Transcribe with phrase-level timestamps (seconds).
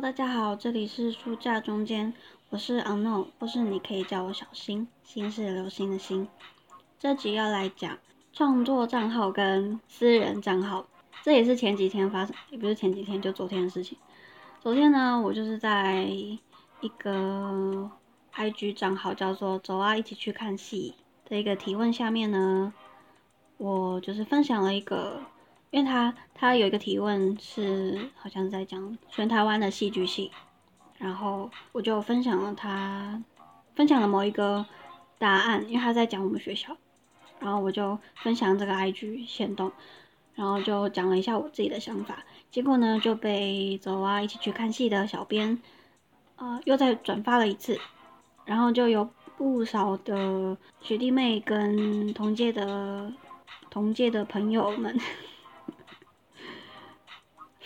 [0.00, 2.14] 大家好，这里是书架中间，
[2.50, 6.28] 我是 Unknown，或是你可以叫我小新，新是流星的星。
[7.00, 7.98] 这集要来讲
[8.32, 10.86] 创作账号跟私人账号，
[11.24, 13.98] 这也是前几天发生，也不是前几天，就昨天的事情。
[14.60, 17.90] 昨天呢，我就是在一个
[18.32, 20.94] IG 账号叫做“走啊，一起去看戏”
[21.28, 22.72] 的一个提问下面呢，
[23.56, 25.22] 我就是分享了一个。
[25.70, 30.30] 因为他他有一个提问是好像是在讲全台湾的戏剧系，
[30.96, 33.22] 然后我就分享了他
[33.74, 34.64] 分享了某一个
[35.18, 36.74] 答案，因为他在讲我们学校，
[37.38, 39.70] 然后我就分享这个 IG 线动，
[40.34, 45.60] 然后就讲了一下我自己的想法，结果呢就被走啊一起去看戏的小编，
[46.36, 47.78] 呃又再转发了一次，
[48.46, 53.12] 然后就有不少的学弟妹跟同届的
[53.68, 54.98] 同届的朋友们。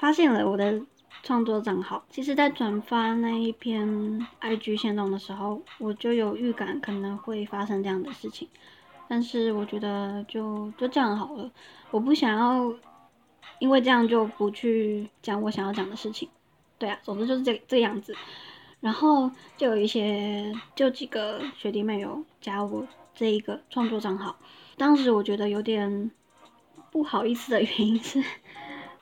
[0.03, 0.83] 发现了我的
[1.23, 3.87] 创作账号，其实，在转发那一篇
[4.41, 8.49] IG 线动的时候，我就有预感可能会发生这样的事情，
[9.07, 11.49] 但是我觉得就就这样好了，
[11.93, 12.75] 我不想要
[13.61, 16.29] 因为这样就不去讲我想要讲的事情，
[16.79, 18.13] 对啊，总之就是这这个样子，
[18.81, 24.35] 然后就有一些就几个学弟妹有加我这一个创作账号，
[24.77, 26.11] 当时我觉得有点
[26.91, 28.21] 不好意思的原因是。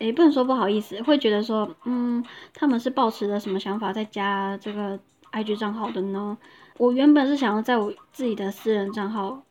[0.00, 4.98] 也不能说不好意思，会觉得说，嗯，他们是抱持着什么想法在加这个
[5.30, 6.36] IG 账号的呢？
[6.78, 9.42] 我原本是想要在我自己的私人账号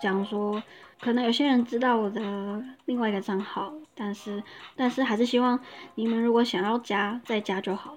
[0.00, 0.62] 讲说，
[1.00, 4.42] 可能有些人知道我的另外一个账号，但是，
[4.76, 5.58] 但是还是希望
[5.94, 7.96] 你们如果想要加再加就好，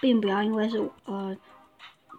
[0.00, 1.36] 并不要因为是呃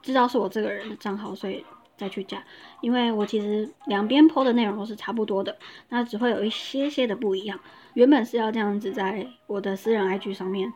[0.04, 1.66] 知道是我这个人的账号，所以
[1.98, 2.44] 再去加，
[2.82, 5.58] 因为我其实两边 PO 的内容都是差不多的，
[5.90, 7.60] 那只会有一些些的不一样。
[7.94, 10.72] 原本是要这样子在我的私人 IG 上面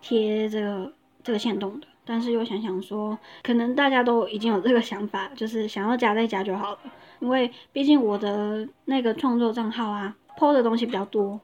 [0.00, 0.92] 贴这个
[1.24, 6.78] 这个线动的，但是又想想说，可能大家都已经有这个想法，就是想要加再加就好了。
[7.20, 11.40] 因为毕竟我的那个创作账号啊，PO 的东西比较多，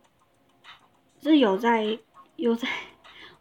[1.20, 1.98] 是有在
[2.36, 2.68] 有在，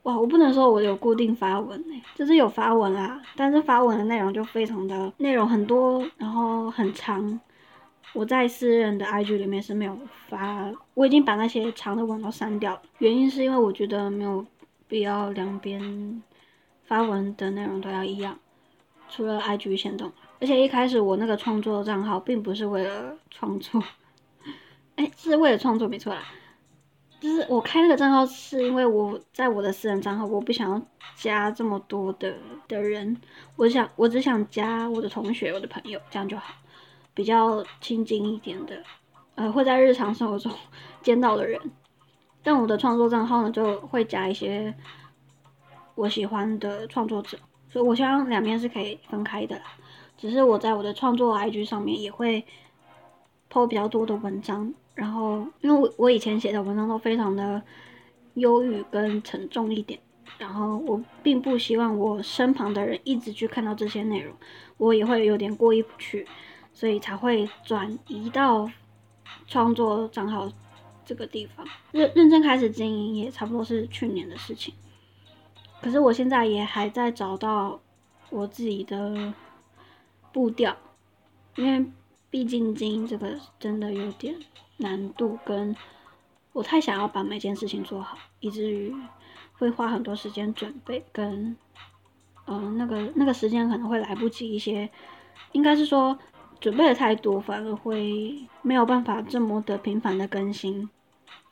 [0.03, 7.39] 哇，我不能说我有固定发文哎，就是有发文啊，但是发文的内容就非常的内容很多，然后很长。
[8.13, 9.97] 我在私人的 IG 里面是没有
[10.27, 12.81] 发，我已经把那些长的文都删掉了。
[12.99, 14.45] 原因是因为我觉得没有
[14.87, 16.21] 必要两边
[16.83, 18.37] 发文的内容都要一样，
[19.09, 20.11] 除了 IG 先动。
[20.39, 23.81] 而且一开始我那个创作账号并不是为了创作，
[24.97, 26.21] 哎，是为了创作没错啦。
[27.23, 30.81] 就是我开那个账号是因为我在我的私人账号，我不想要
[31.15, 32.35] 加这么多的
[32.67, 33.15] 的人，
[33.55, 36.53] 我想我只想加我的同学、我的朋友，这样就好。
[37.13, 38.83] 比较亲近一点的，
[39.35, 40.51] 呃，会在日常生活中
[41.01, 41.61] 见到的人，
[42.43, 44.75] 但我的创作账号呢，就会加一些
[45.95, 47.37] 我喜欢的创作者，
[47.69, 49.63] 所以我希望两边是可以分开的啦。
[50.17, 52.45] 只是我在我的创作 IG 上面也会
[53.49, 57.61] po 比较多的文章，然后因为我我以前写的文章都非常的
[58.35, 59.99] 忧郁跟沉重一点，
[60.37, 64.33] 然后我并不希望我身旁的人一直去看到这些内容，
[64.77, 66.27] 我也会有点过意不去。
[66.75, 68.67] 所以才会转移到
[69.45, 70.51] 创作账号
[71.05, 74.73] 这个地方，认认真开始经营也差不多是去年的事情。
[75.83, 77.79] 可是我现在也还在找到
[78.31, 79.31] 我自己的
[80.31, 80.75] 步调，
[81.57, 81.85] 因为
[82.31, 84.35] 毕竟经营这个真的有点
[84.83, 85.75] 难度，跟
[86.51, 88.93] 我太想要把每件事情做好，以至于
[89.53, 91.57] 会花很多时间准备，跟
[92.45, 94.87] 嗯那个那个时间可能会来不及一些，
[95.53, 96.15] 应该是说。
[96.61, 100.89] 准备的太多，反而会没有办法这么的频繁的更新，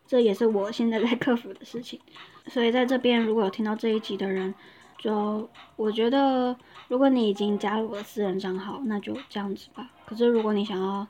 [0.08, 2.00] 这也是我现在在克服的事情。
[2.48, 4.56] 所以在这边，如果有听到这一集的人，
[4.98, 6.56] 就我觉得，
[6.88, 9.92] 如果你已经加入我的私人账号，那就这样子吧。
[10.06, 11.06] 可是如果你想要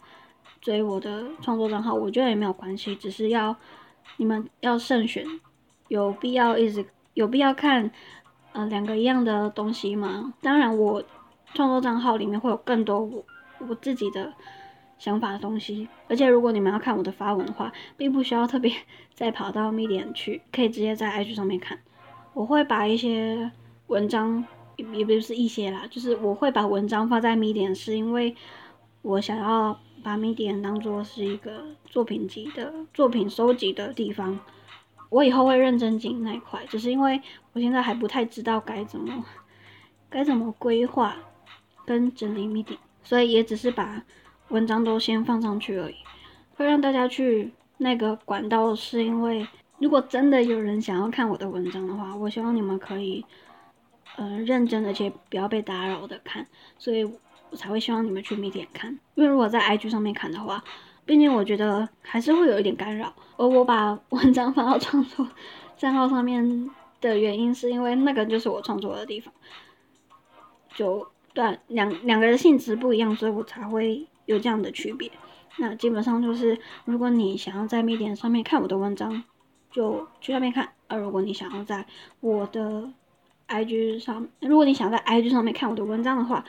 [0.61, 3.55] 追我的创作账号，我觉得也没有关系，只是要
[4.17, 5.25] 你们要慎选，
[5.89, 6.85] 有必要一直
[7.15, 7.91] 有必要看，
[8.53, 10.33] 呃，两个一样的东西吗？
[10.41, 11.03] 当然，我
[11.53, 13.25] 创作账号里面会有更多我。
[13.69, 14.33] 我自己的
[14.97, 18.73] 想法的东西，而且如果你们要看我的发文的话，并不需要特别
[19.13, 21.77] 再跑到 Medium 去，可以直接在 IG 上面看。
[22.33, 23.51] 我会把一些
[23.85, 24.43] 文章，
[24.77, 28.35] 也不是一些啦，就是我会把文章放在 Medium，是因为
[29.03, 34.39] 我想要把 Medium 当做是一个作品集的作品收集的地方。
[35.09, 37.21] 我以后会认真经营那一块，只是因为
[37.53, 39.25] 我现在还不太知道该怎么
[40.09, 41.15] 该怎么规划
[41.85, 42.79] 跟整理 m e d i a。
[43.03, 44.03] 所以也只是把
[44.49, 45.95] 文章都先放上去而已，
[46.55, 49.47] 会让大家去那个管道，是因为
[49.79, 53.25] 如果真的有人想要看我的文章的话，我希望你们可以，
[54.17, 56.45] 呃，认真的且不要被打扰的看，
[56.77, 57.03] 所以
[57.51, 58.91] 我才会希望你们去 Medium 看。
[59.13, 60.63] 因为如果在 IG 上面看的话，
[61.05, 63.13] 毕竟我觉得还是会有一点干扰。
[63.37, 65.27] 而我把文章放到创作
[65.77, 66.69] 账号上面
[66.99, 69.33] 的原因，是因为那个就是我创作的地方。
[70.73, 75.11] 就对两两个人性质不一样，所以我才会有这样的区别。
[75.57, 79.21] 那基本上就是，如果你想要在 Medium 上面看我的文章，
[79.69, 81.85] 就去那边看；而如果你想要在
[82.21, 82.89] 我的
[83.49, 86.45] IG 上，如果你想在 IG 上面看我的文章的话，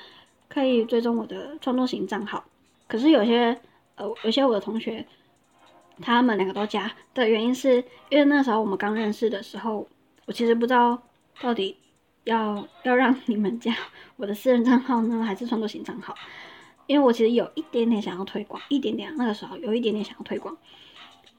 [0.52, 2.44] 可以追踪我的创作型账号。
[2.86, 3.58] 可是有些
[3.94, 5.06] 呃，有些我的同学，
[6.02, 7.76] 他们两个都加的原因是
[8.10, 9.88] 因为那时候我们刚认识的时候，
[10.26, 11.02] 我其实不知道
[11.40, 11.78] 到底
[12.24, 13.74] 要要让你们加
[14.16, 16.14] 我的私人账号呢，还是创作型账号。
[16.86, 20.54] 因为我其实有一点点想要推广，一点点那个时候有一点点想要推广，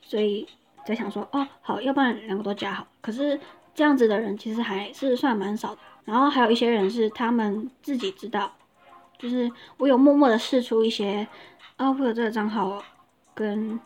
[0.01, 0.48] 所以
[0.86, 2.88] 在想说，哦，好，要不然两个都加好。
[3.01, 3.39] 可是
[3.75, 5.81] 这样子的人其实还是算蛮少的。
[6.06, 8.51] 然后还有一些人是他们自己知道，
[9.18, 11.27] 就是我有默默的试出一些，
[11.77, 12.83] 啊，我有这个账号，
[13.33, 13.80] 跟，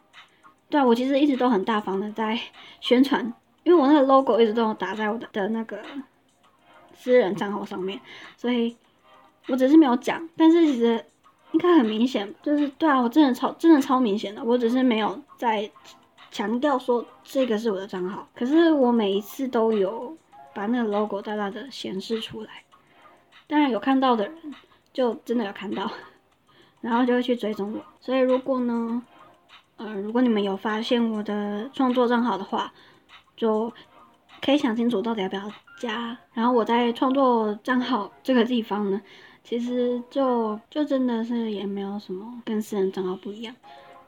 [0.70, 2.40] 对啊，我其实一直都很大方的在
[2.80, 3.34] 宣传，
[3.64, 5.80] 因为我那个 logo 一直都有打在我的的那个
[6.94, 8.00] 私人账号上面，
[8.36, 8.76] 所以
[9.48, 11.04] 我只是没有讲，但是其实。
[11.54, 15.68] 应该很明显，就是对啊，我真的超真的超明显的，我只是没有在
[16.30, 20.16] 强调说这个是我的账号，可是我每一次都有
[20.54, 22.50] 把那个 logo 大大的显示出来，
[23.48, 24.36] 当然有看到的人
[24.98, 25.92] 就真的有看到，
[26.82, 27.86] 然后就会去追踪我。
[28.00, 29.04] 所以如果呢，
[29.76, 32.74] 呃，如果你们有发现我的创作账号的话，
[33.38, 33.72] 就
[34.42, 36.18] 可以想清楚到底要不要加。
[36.34, 39.00] 然后我在创作账号这个地方呢。
[39.44, 43.56] 其实就就真的是也没有什么跟私人账号不一样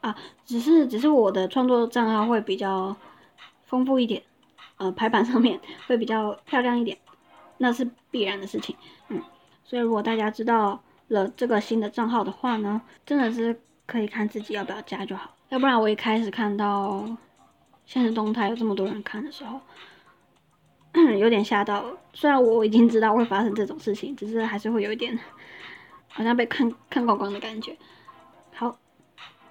[0.01, 0.13] 啊，
[0.43, 2.93] 只是只是我的创作账号会比较
[3.63, 4.21] 丰富一点，
[4.75, 5.57] 呃，排版上面
[5.87, 6.97] 会比较漂亮一点，
[7.57, 8.75] 那是必然的事情，
[9.07, 9.21] 嗯，
[9.69, 17.07] 所以如果大家知道了这个新的账号的话呢，真的是可以看自己要不要加就好，要不然我一开始看到
[17.85, 19.61] 现实动态有这么多人看的时候。
[21.19, 25.17] 有点吓到，虽然我已经知道会发生这种事情，只是还是会有一点
[26.07, 27.77] 好像被看看光光的感觉。
[28.55, 28.75] 好，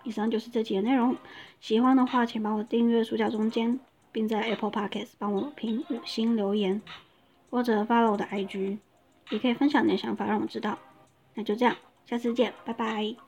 [0.03, 1.17] 以上就是这期的内容。
[1.61, 3.79] 喜欢的话，请帮我订阅书架中间，
[4.11, 6.83] 并在 Apple Podcast 帮我评五星留言，
[7.51, 8.79] 或者 follow 我的 IG，
[9.31, 10.79] 也可以分享你的想法让我知道。
[11.35, 11.77] 那就这样，
[12.07, 13.28] 下次见，拜拜。